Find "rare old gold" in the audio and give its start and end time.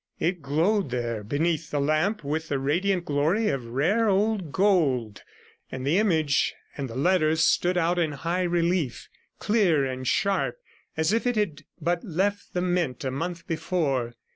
3.67-5.21